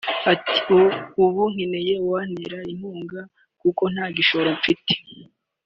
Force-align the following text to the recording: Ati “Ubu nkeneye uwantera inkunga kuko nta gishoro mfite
Ati 0.33 0.59
“Ubu 1.23 1.41
nkeneye 1.53 1.93
uwantera 2.03 2.59
inkunga 2.71 3.21
kuko 3.61 3.83
nta 3.93 4.05
gishoro 4.15 4.47
mfite 4.57 4.93